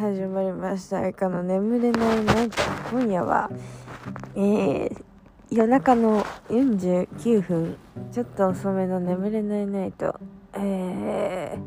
[0.00, 1.06] 始まりました。
[1.06, 2.56] あかの眠れないナイト。
[2.90, 3.50] 今夜は、
[4.34, 5.04] えー、
[5.50, 7.76] 夜中の49分、
[8.10, 10.18] ちょっと遅めの眠れないナイト。
[10.54, 11.58] え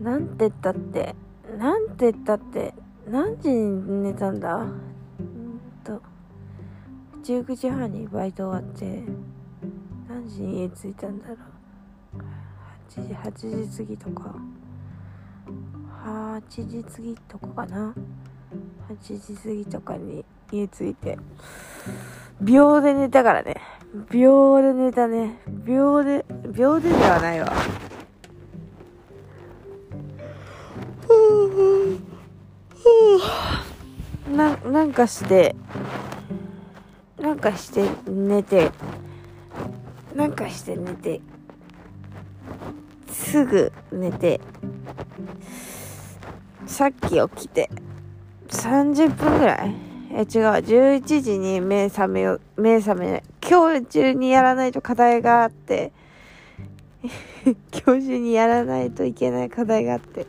[0.00, 1.14] ー、なんて言ったって、
[1.56, 2.74] なんて言ったって、
[3.08, 4.56] 何時に寝たんだ？
[4.58, 4.82] ん
[5.82, 6.02] と、
[7.24, 9.02] 19時半にバイト終わって、
[10.10, 11.38] 何時に家着いたんだろう。
[12.90, 14.34] 8時、8時過ぎとか。
[16.04, 17.94] 8時過ぎとかかな。
[18.90, 21.18] 8時過ぎとかに家着いて。
[22.40, 23.56] 秒で寝たからね。
[24.10, 25.40] 秒で寝たね。
[25.46, 27.52] 秒で秒でではないわ。
[34.30, 35.54] ななんかして
[37.18, 38.70] なんかして寝て
[40.14, 41.20] なんかして寝て
[43.08, 44.40] すぐ寝て
[46.66, 47.70] さっき起きて。
[48.48, 49.74] 30分ぐらい？
[50.12, 50.24] え違う。
[50.24, 53.22] 11時に目覚めよ目覚めない。
[53.46, 55.92] 今日中にやらないと課題があって。
[57.84, 60.26] 今日中にやらないといけない課題があって。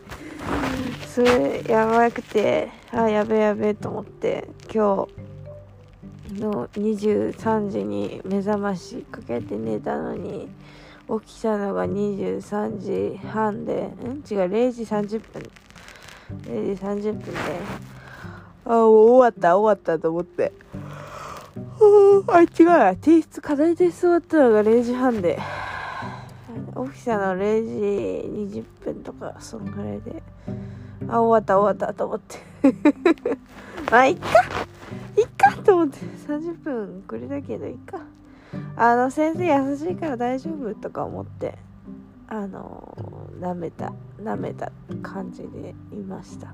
[1.08, 4.50] それやばくてあやべやべと思って。
[4.74, 5.08] 今
[6.28, 10.50] 日の23時に目覚ましかけて寝たのに
[11.24, 14.24] 起きたのが23時半でん？
[14.30, 15.44] 違う0時30分。
[16.32, 17.32] 0時30分で。
[18.66, 20.52] あもう終わった終わったと思って。
[22.28, 22.48] あ違う
[23.02, 25.40] 提出課題提出終わったのが0時半で。
[26.92, 30.24] 起きたの0時20分とかそんぐらいで。
[31.08, 32.38] あ終わった終わったと思って。
[33.92, 34.28] まあいっか。
[35.18, 36.00] いっかと思って。
[36.28, 38.00] 30分くれだけどいっか。
[38.76, 41.58] あの先生優しいから大丈夫とか思って。
[42.28, 42.98] あの
[43.40, 44.72] 舐めた舐めた
[45.04, 46.54] 感じでいました。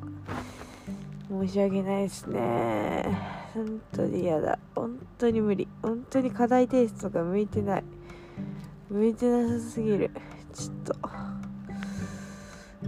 [1.29, 3.05] 申し訳ないですね。
[3.53, 4.59] 本当に嫌だ。
[4.75, 5.67] 本当に無理。
[5.81, 7.83] 本当に課題提出とか向いてない。
[8.89, 10.11] 向いてなさすぎる。
[10.53, 10.95] ちょっと。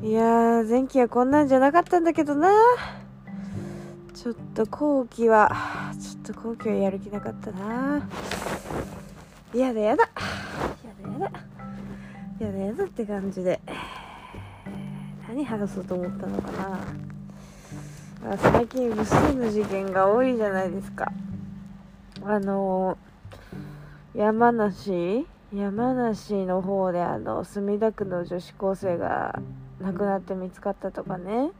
[0.06, 2.52] いやー前期はこんなんじゃなかったんだけどな。
[4.14, 5.50] ちょっと後期は
[6.00, 8.06] ちょっと後期はやる気なかったな。
[9.54, 10.43] やだやだやだやだ。
[12.40, 13.60] やだやだって感じで。
[15.28, 18.38] 何話そうと思ったのかな。
[18.38, 21.12] 最近無数の事件が多いじゃないですか。
[22.24, 22.98] あの
[24.16, 25.26] 山梨？
[25.54, 29.40] 山梨の方であの墨田区の女子高生が
[29.80, 31.52] 亡くなって見つかったとかね。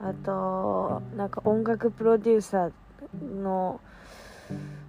[0.00, 3.80] あとなんか音楽プロデューサーの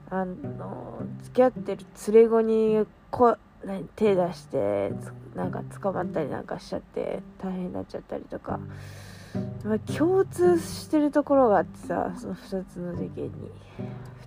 [0.09, 3.37] あの付き合ってる連れ子にこ
[3.95, 4.91] 手出して
[5.35, 8.59] なんか捕まったりなんかしちゃって大変になっちゃったりとか、
[9.63, 13.31] まあ、共通してるところがあってさその2つの事件に。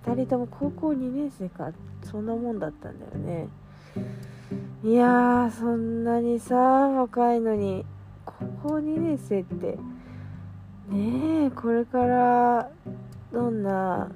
[0.05, 1.71] 2人とも高校2年生か。
[2.03, 3.47] そんなもんだったんだよね。
[4.83, 7.85] いやーそんなにさ若いのに
[8.25, 9.77] 高校2年生って。
[10.89, 12.69] ねえこれから
[13.31, 14.11] どんな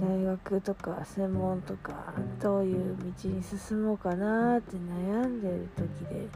[0.00, 6.28] 大学とか専門とかどういう道に進もうかなって悩んでる時で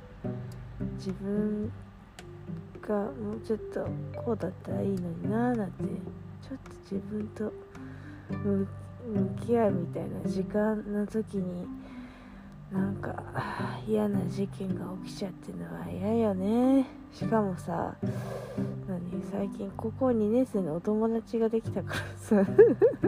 [0.96, 1.72] 自分
[2.80, 3.86] がもうちょっと
[4.20, 7.52] こうだったらいいのになーなんてちょっと自分と
[8.32, 8.68] 向
[9.46, 11.66] き合うみたいな時間の時に
[12.72, 13.22] なんか
[13.86, 16.86] 嫌な事件が起きちゃってのは嫌よね。
[17.12, 17.94] しかもさ
[18.88, 19.22] 何？
[19.30, 22.46] 最近高校2年生のお友達ができたからさ。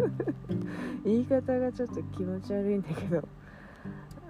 [1.05, 3.27] 言い方がちょっと気持ち悪いんだけど。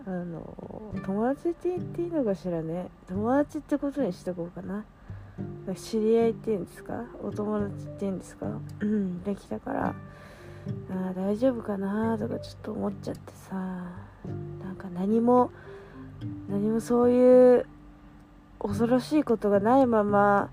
[0.07, 2.89] あの友達って言っていいのかしらね。
[3.09, 4.85] 友達ってことにしとこうかな。
[5.75, 7.07] 知り合いっていうんですか？
[7.23, 8.47] お友達っていうんですか？
[8.81, 9.95] うんできたから。
[10.91, 13.83] あ大丈夫かなとかちょっと思っちゃってさ。
[14.63, 15.51] なんか何も
[16.49, 17.67] 何もそういう
[18.61, 20.51] 恐ろしいことがないまま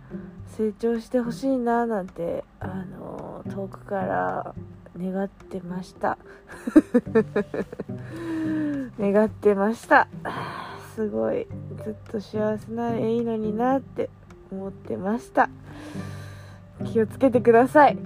[0.57, 4.53] 成長してほしいななんてあの遠くから
[5.00, 6.18] 願ってました。
[9.00, 10.07] 願ってました。
[10.95, 11.47] すごい
[11.83, 14.09] ずっと幸せならいいのになって
[14.51, 15.50] 思ってました。
[16.91, 17.97] 気をつけてください。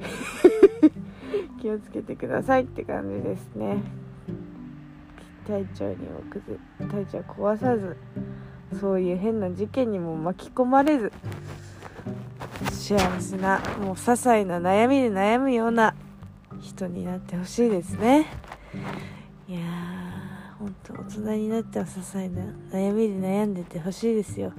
[1.59, 3.81] 気をつけてくださいって感じですね。
[5.47, 7.97] 体調にもくず体調壊さず
[8.79, 11.11] そういう変な事件にも巻き込まれず
[12.71, 15.95] 幸せなもう些細な悩みで悩むような
[16.61, 18.27] 人になってほしいですね。
[19.47, 24.53] いやー本当大人になっては些細な悩みで悩んでてほしいですよ。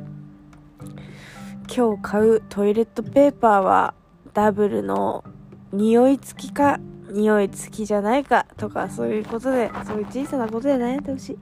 [1.74, 3.94] 今日買うトイレットペーパーは
[4.32, 5.24] ダブルの
[5.72, 6.78] 匂い付きか
[7.10, 11.38] 匂い付きじゃないかとかそういうことでそういう小さなことで悩んでほしい。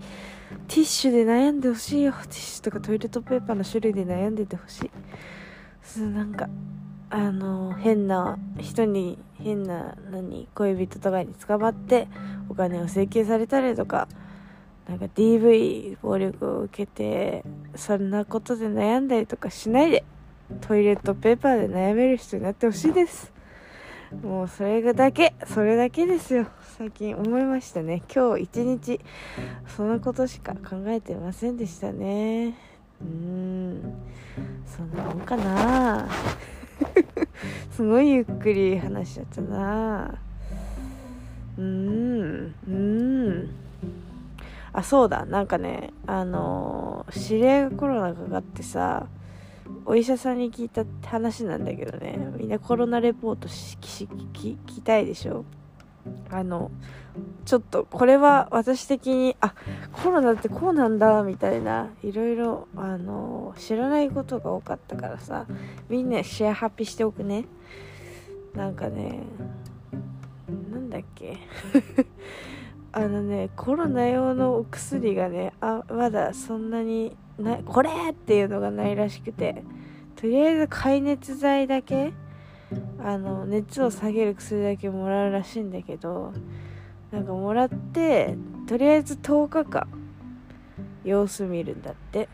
[0.69, 2.13] ティッシュで悩んでほしいよ。
[2.13, 4.91] ティッシュとかトイレットペーパーの種類で悩んでてほしい。
[5.83, 6.49] そうなんか
[7.11, 12.09] あの変な人に変な何恋人とかに捕まって
[12.49, 14.09] お金を請求されたりとか
[14.89, 17.45] なんか DV 暴力を受けて
[17.77, 20.05] そんなことで悩んだりとかしないで
[20.61, 23.34] トイレットペーパーで悩める人になってほしいです。
[24.23, 26.47] もうそれだけそれだけですよ。
[26.79, 28.03] 最近思いましたね。
[28.15, 29.01] 今日一日
[29.77, 32.55] そのことしか考えてませんでしたね。
[33.01, 33.95] うーん。
[34.67, 36.09] そんなもんかな。
[37.73, 40.15] すごいゆっくり話しちゃったな。
[41.59, 42.55] うーん。
[42.69, 43.51] うーん。
[44.73, 45.25] あそうだ。
[45.27, 49.07] なんかねあのー、知り合いがコロナかかってさ
[49.87, 52.17] お医者さんに聞いたって話なんだけどね。
[52.39, 54.09] みんなコロナレポートし聞
[54.67, 55.45] きたいでしょ。
[56.31, 56.71] あの
[57.45, 59.55] ちょっとこれは私的にあ
[59.93, 65.47] コロナってこうなんだみたいないろいろあの知らないことが多かったからさ
[65.89, 67.45] みんなシェアハッピーしておくね。
[68.55, 69.21] なんかね
[70.71, 71.39] なんだっけ。
[72.93, 79.63] あのねコロナ用のお薬がねあまだそんなになこれっていうのがないらしくて。
[80.17, 82.15] とりあえず解熱剤だけ
[82.99, 86.33] あの熱を下げる薬だけもらうらしいんだけど
[87.13, 88.35] なんかもらって
[88.67, 89.87] とりあえず10日間
[91.05, 92.31] 様子見るんだって。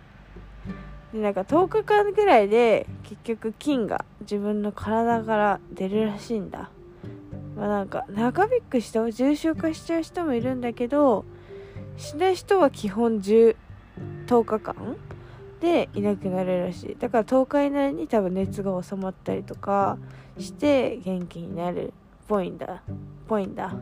[1.12, 6.70] でなんか10日間ぐらいで結局菌が自分の体から出るらしいんだ。
[7.56, 11.24] まあなんか長引く人重症化しちゃう人もいるんだけど
[11.96, 13.56] しない人は基本10
[14.30, 14.96] 10日間
[15.60, 16.96] でいなくなるらしい。
[16.96, 19.98] だから10日以内に多分熱が収まったりとか
[20.38, 21.88] して元気になる。
[21.88, 21.92] っ
[22.28, 22.80] ぽいんだ。
[23.26, 23.74] ぽいんだ。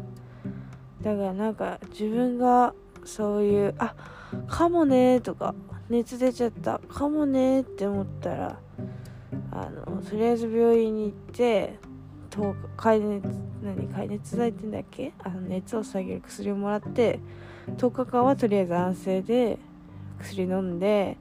[1.02, 2.72] だからなんか自分が
[3.04, 3.94] そういうあ
[4.46, 5.54] かもねとか
[5.90, 6.78] 熱出ちゃった。
[6.78, 8.58] かもねって思ったら
[9.52, 11.78] あのとりあえず病院に行って
[12.78, 13.28] 解熱
[13.62, 15.12] 何解熱剤ってんだっけ？
[15.22, 17.20] あの熱を下げる薬をもらって
[17.76, 19.58] 10日間はとりあえず安静で
[20.20, 21.16] 薬飲んで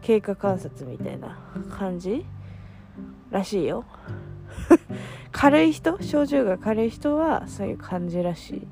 [0.00, 1.38] 経過観察みたいな
[1.70, 2.24] 感じ
[3.30, 3.84] らしいよ。
[5.32, 8.66] 軽い人症状が軽い人はそういう感じらし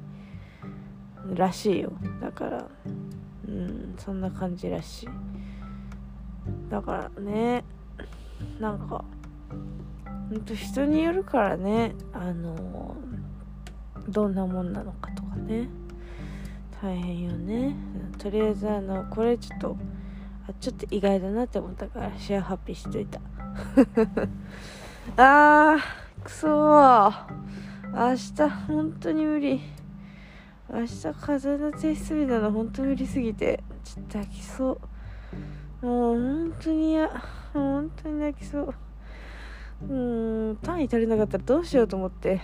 [1.32, 1.92] いらしいよ。
[2.20, 2.66] だから
[3.48, 5.08] うんそんな感じらしい。
[6.70, 7.64] だからね
[8.58, 9.04] なんか
[10.30, 12.96] ほんと人によるからねあの
[14.08, 15.68] どんなもんなのかとかね。
[16.82, 17.76] 大変よね。
[18.18, 19.76] とりあえずあのこれちょっと
[20.48, 23.20] あちょっと意外だなって思ったからシェアハッピーしといた。
[25.16, 27.40] あーくそー。
[27.92, 29.60] 明日本当に無理。
[30.72, 34.78] 明日風の提出日なの本当無理すぎてちょっと泣きそ
[35.82, 35.86] う。
[35.86, 37.08] もう本当に嫌。
[37.52, 38.74] 本当に泣きそう。
[39.88, 42.40] うん単位足りなかったらどうしようと思って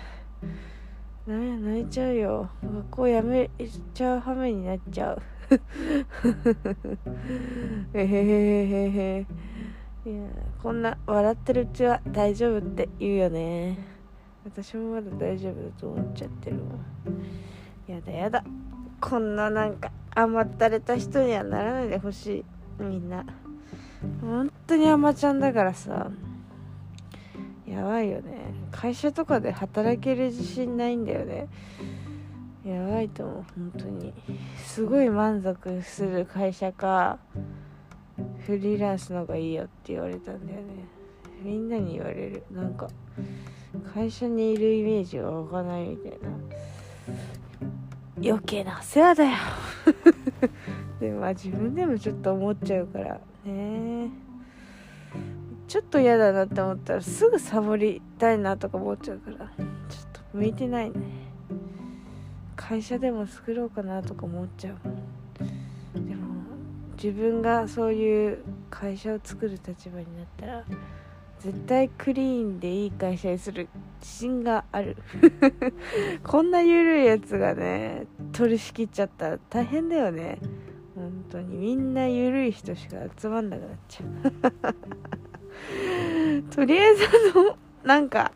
[1.26, 2.48] 泣いちゃうよ。
[2.62, 3.50] 学校やめ
[3.94, 5.22] ちゃう羽目になっちゃう。
[7.94, 9.26] へへへへへ。
[10.08, 10.28] いや
[10.62, 13.76] こんな笑ってるうちは大丈夫って言うよね。
[14.44, 16.84] 私もまだ大丈夫だと思っちゃってるもん。
[17.88, 18.44] やだやだ。
[19.00, 22.44] こんななんか甘ったれた人にはならないでほし
[22.78, 23.26] いみんな。
[24.20, 26.08] 本当に甘ちゃんだからさ。
[27.66, 28.65] やばいよね。
[28.76, 31.48] 会社とかで働ける自信ないんだよね。
[32.64, 34.12] やばいと思う本当に。
[34.64, 37.18] すごい満足する会社か
[38.44, 40.66] フリーランスの方がいいよって言われたんだよね。
[41.42, 42.42] みんなに言われる。
[42.50, 42.88] なんか
[43.94, 46.28] 会社にいるイメージが湧かないみたいな。
[48.22, 49.30] 余計な世話だよ。
[51.00, 54.10] でもまあ自分でもちょっと思っちゃうからね。
[55.68, 59.46] ちょっと嫌だなって思ったらすぐサボりたいなとか思っちゃうからちょっ
[60.12, 60.96] と向いてないね。
[62.54, 65.98] 会社でも作ろうかなとか思っちゃう。
[66.08, 66.34] でも
[66.94, 68.38] 自分がそういう
[68.70, 70.64] 会社を作る立場になったら
[71.40, 73.68] 絶対クリーンでいい会社にする
[74.00, 74.96] 自信がある。
[76.24, 80.38] こんな緩いやつがね取り仕切っちゃったら大変だよね。
[80.94, 81.56] 本当に。
[81.56, 84.96] みんな緩い人しか集まんなくなっちゃう。
[86.54, 88.32] とりあえずあのなんか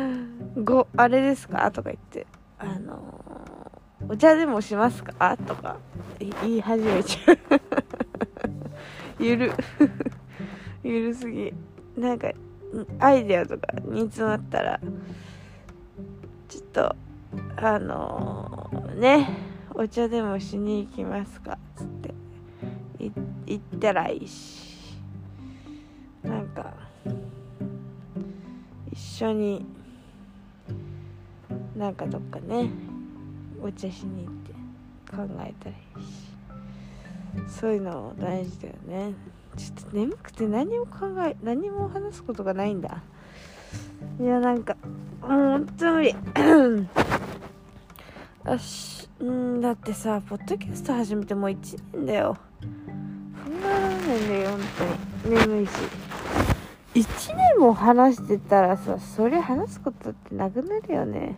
[0.62, 2.26] 「ごあれですか?」とか言って
[2.58, 3.72] 「あの
[4.08, 5.76] お茶でもしますか?」とか
[6.18, 7.38] 言い始めちゃう。
[9.22, 9.52] ゆる。
[10.84, 11.52] ゆるすぎ。
[11.96, 12.30] なんか
[12.98, 14.78] アイデアとか煮詰まったら
[16.48, 16.96] ちょっと
[17.56, 19.28] あのー、ね
[19.74, 21.58] お茶でもしに行きますか？
[21.74, 22.14] つって
[22.98, 23.12] 行
[23.54, 24.65] ったらいいし。
[26.26, 26.74] なんか
[28.90, 29.64] 一緒に
[31.76, 32.70] なんかどっかね
[33.62, 34.52] お茶しに行って
[35.10, 36.26] 考えたらいいし
[37.48, 39.12] そういうの大事だよね。
[39.56, 43.02] ちょっと眠くて何も考え何も話すことがないんだ。
[44.20, 44.76] いやなんか
[45.20, 46.14] もうほんと無理。
[48.46, 52.36] よしんだってさポッドキャスト始めてもう1年だよ。
[53.44, 54.60] 考えられないんだよ本
[55.24, 55.36] 当に。
[55.36, 55.70] 眠いし。
[56.96, 61.36] 1年も話してたらさそりゃ話すことってなくなるよね。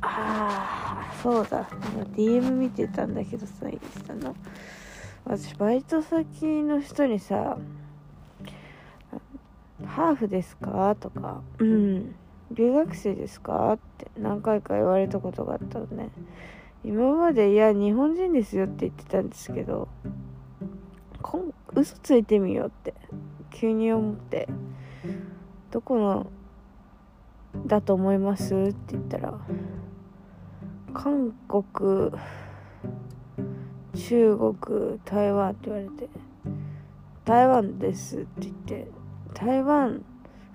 [0.00, 1.68] ああそうだ。
[2.16, 4.34] DM 見てたんだけどさインスタの。
[5.24, 7.56] 私バイト先の人にさ
[9.86, 12.16] 「ハーフですか?」とか「うん
[12.50, 16.08] 留学生ですか?」って何回か言われたことがあったのね。
[16.84, 19.86] 今までいや日本人ですよって言ってたんですけど
[21.22, 22.94] こん嘘ついてみようって
[23.50, 24.48] 急に思って
[25.70, 26.26] どこの
[27.66, 28.54] だと思います？
[28.54, 29.38] って言ったら
[30.94, 32.10] 韓国
[33.94, 36.08] 中国台湾って言われて
[37.24, 38.88] 台湾ですって言って
[39.34, 40.04] 台湾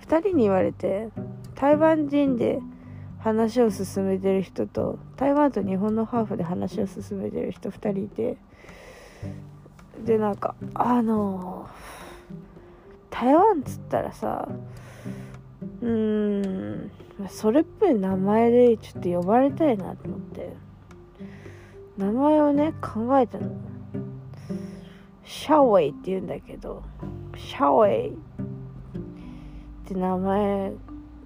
[0.01, 1.09] 2人に言われて
[1.55, 2.59] 台湾人で
[3.19, 8.37] 話を進めてる人と台湾と日本のハーフで話を進めてる人2人いて
[10.05, 11.67] でなんかあの
[13.09, 14.47] 台湾っつったらさ
[15.81, 16.91] うーん
[17.29, 20.67] それっぽい名前でちょっと呼ばれたいなと思って。
[21.97, 23.49] 名前をね考えたの。
[25.25, 26.83] シャウェイって言うんだけど
[27.35, 28.13] シャウェイっ
[29.85, 30.71] て名前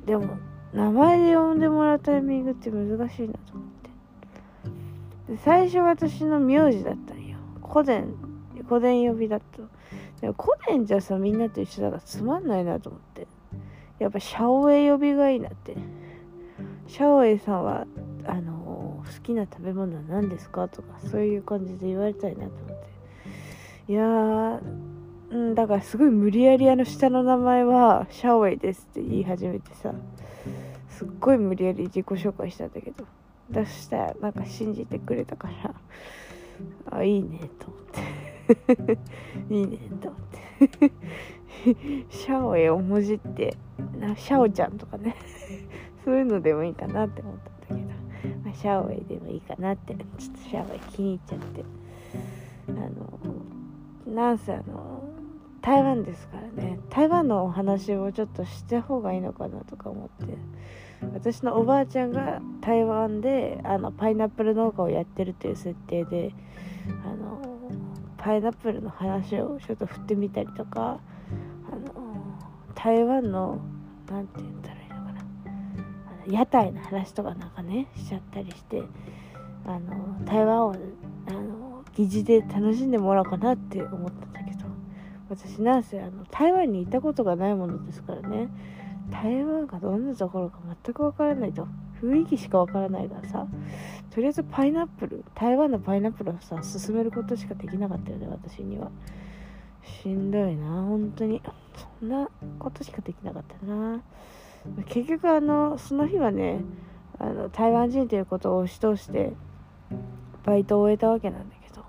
[0.06, 0.38] でも
[0.74, 3.66] 名前で呼んでもらうタイミングって難しいなと思っ
[5.28, 5.34] て。
[5.34, 7.38] で最初私の名字だったんよ。
[7.62, 8.31] 古典。
[8.72, 9.64] 古典呼びだと。
[10.22, 13.28] でも古典じゃさみんなと一緒だからつまんないなと思って。
[14.00, 15.76] やっぱシャオエ呼びがいいなって。
[16.88, 17.86] シャオエさんは
[18.26, 23.92] あのー、好きな食べ物は何ですかとかそういう感じで言われたいなと思って。
[23.92, 24.60] いやー
[25.32, 29.94] うんだからすごい無理やりあの下の名前はシャオエですって言い始めてさ
[30.90, 33.06] すっごい無理やり自己紹介したんだけど。
[33.52, 35.50] 出したらなんか信じてくれたか
[36.90, 38.31] らあいいねと思って。
[39.50, 40.92] いいねと思って。
[42.10, 43.56] シャオエをもじって
[44.00, 45.16] なシャオちゃんとかね。
[46.04, 47.36] そういうのでもいいかなって思っ
[47.68, 47.84] たんだ
[48.22, 49.94] けど、まあ、シャオエでもいいかなって。
[49.94, 51.64] ちょっとシャオエ気に入っちゃって。
[52.70, 52.72] あ
[54.10, 55.04] のなんせあの
[55.62, 56.80] 台湾ですからね。
[56.90, 60.38] 台湾のお話をちょっとした方がいいのかなとか思って。
[61.14, 66.34] 私のおばあちゃんが台湾であのパイナップル農家をやってるという設定で
[67.04, 67.51] あの
[68.22, 71.00] パイナップルの話をちょっと振ってみたりとか
[71.72, 71.94] あの
[72.76, 73.60] 台湾の
[74.10, 75.22] 何て言ったらいいのかな。
[76.24, 78.84] あの屋台の話とかなんかねしちゃったりして
[79.66, 80.76] あの台湾を
[81.28, 84.62] あの疑似で楽しんでもらおうかなって思ったんだけど。
[85.30, 88.50] 私なんせあの台湾に行ったことがないものですからね。
[89.10, 91.68] 台湾がどんなところか全くわからないと。
[92.02, 93.48] 雰囲気しかわからないからさ
[94.14, 98.92] とりあえずパイナップル台湾のパイナップルをさ進めることしかできなかったよね私には。
[99.84, 101.42] しんどいな本当に。
[102.00, 104.02] そんなことしかできなかったな。
[104.86, 106.62] 結局あのその日はね
[107.18, 109.34] あの台湾人ということを押し通して
[110.44, 111.84] バイトを終えたわけなんだけど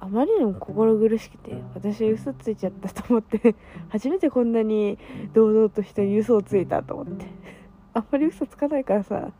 [0.00, 3.54] あまりにも心苦しくて私嘘ついちゃったと思って
[3.90, 4.98] 初めてこんなに
[5.34, 7.26] 堂々と人に嘘をついたと思って。
[7.94, 9.30] あんまり嘘つかないからさ。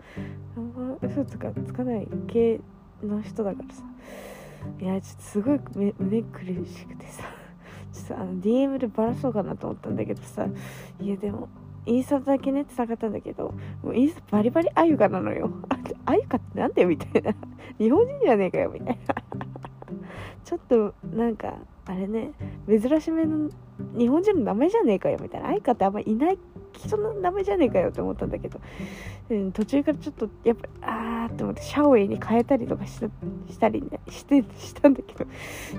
[0.56, 2.60] あんま嘘つかつかない系
[3.02, 3.82] の人だからさ。
[4.80, 5.60] いやちょっとすごい
[5.98, 7.24] 胸苦しくてさ。
[7.92, 10.46] ちょっとあの DM でバラそうかなと思ったんだけどさ。
[11.00, 11.48] いやでも
[11.86, 15.50] インスタだけねって探ったんだけどもうインスタバリバリあゆかなのよ。
[16.04, 17.32] あゆかってなんだよみたいな。
[17.78, 19.14] 日本人じゃねえかよみたいな。
[20.44, 21.54] ちょっとなんか
[21.86, 22.32] あれね
[22.66, 23.50] 珍しめの
[23.96, 25.48] 日本人の名前じゃねえかよみたいな。
[25.48, 26.38] 愛花ってあんまいない
[26.78, 28.60] 人の名前じゃねえかよって思ったんだけど、
[29.30, 33.06] うん、途中からちょっとやっぱあーって思ってシャオエイに変えたりとかした
[33.50, 35.30] したりねしてしたんだけど。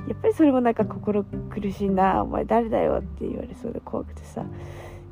[0.07, 4.45] やっぱりそれもなんか心苦しいなお前誰だよって言われそうで怖くてさ。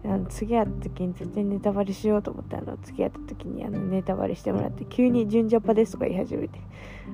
[0.06, 6.60] あの次会った時に絶対ネタバレしようと思ってあの次会った時にあのネタバレしてもらって急に「純ジャパです」とか言い始めて。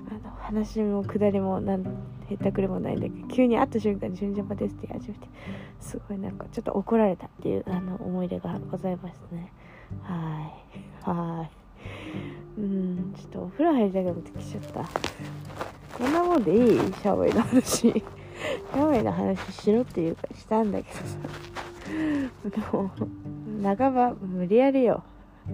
[0.09, 1.83] あの話も下りもなん
[2.29, 5.27] へったくれもないんだけど急に会った瞬間に「純ジャパです」って言い始めて
[5.79, 9.51] すごいなんかちょっと怒られたっていうあの思い出がございますね。
[10.01, 10.51] は
[11.05, 11.09] い。
[11.09, 11.49] はい。
[12.59, 14.85] うんちょっとお風呂入りたくなってきちゃった。
[15.97, 16.77] こんなもんでいい？
[16.77, 17.91] シャワーの話。
[17.91, 20.99] シャワーの話しろっていうかしたんだけど。
[22.61, 22.91] さもう
[23.77, 25.03] 半ば無理やりよ。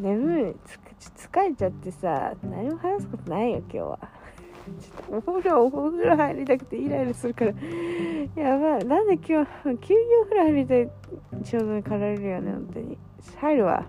[0.00, 0.56] 眠い。
[1.10, 3.98] つ疲れちゃってさ何も話すことないよ今日は。
[4.80, 7.52] ちょっとお風呂お風呂入りたくてイライラするから。
[8.36, 8.84] やばい。
[8.84, 10.90] なんで今日急にお風呂入りたい
[11.44, 12.98] 衝動に駆られるよね本当に。
[13.40, 13.84] 入るわ。